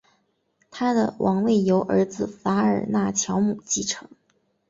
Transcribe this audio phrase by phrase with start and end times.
[0.71, 4.09] 他的王位由儿子法尔纳乔姆继承。